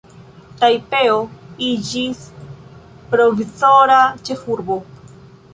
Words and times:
Tajpeo 0.61 1.17
iĝis 1.67 2.23
provizora 3.13 4.03
ĉefurbo. 4.31 4.83